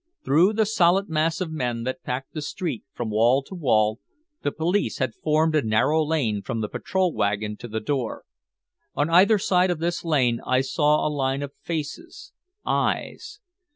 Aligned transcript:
Through 0.25 0.53
the 0.53 0.65
solid 0.65 1.09
mass 1.09 1.41
of 1.41 1.51
men 1.51 1.83
that 1.83 2.01
packed 2.01 2.33
the 2.33 2.41
street 2.41 2.83
from 2.91 3.11
wall 3.11 3.43
to 3.43 3.53
wall, 3.53 3.99
the 4.41 4.51
police 4.51 4.97
had 4.97 5.13
forced 5.13 5.53
a 5.53 5.61
narrow 5.61 6.03
lane 6.03 6.41
from 6.41 6.61
the 6.61 6.67
patrol 6.67 7.13
wagon 7.13 7.55
to 7.57 7.67
the 7.67 7.79
door. 7.79 8.23
On 8.95 9.11
either 9.11 9.37
side 9.37 9.69
of 9.69 9.77
this 9.77 10.03
lane 10.03 10.41
I 10.43 10.61
saw 10.61 11.07
a 11.07 11.07
line 11.07 11.43
of 11.43 11.53
faces, 11.61 12.33
eyes. 12.65 13.41